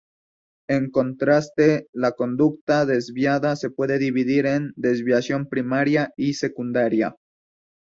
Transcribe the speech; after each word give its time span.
En 0.75 0.85
contraste, 0.89 1.85
la 1.93 2.11
conducta 2.13 2.87
desviada 2.87 3.55
se 3.55 3.69
puede 3.69 3.99
dividir 3.99 4.47
en 4.47 4.73
desviación 4.75 5.47
primaria 5.47 6.11
y 6.17 6.33
secundaria. 6.33 7.15